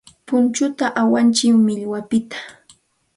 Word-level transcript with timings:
Punchuta 0.27 0.85
awantsik 1.01 1.53
millwapiqta. 1.65 2.39